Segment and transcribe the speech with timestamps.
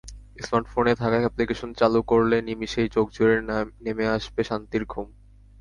[0.37, 3.35] স্মার্টফোনে থাকা অ্যাপ্লিকেশন চালু করলে নিমেষেই চোখজুড়ে
[3.85, 5.07] নেমে আসবে শান্তির ঘুম।